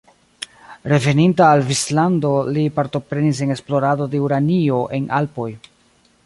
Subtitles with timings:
[0.91, 5.49] Reveninta al Svislando li partoprenis en esplorado de uranio en Alpoj.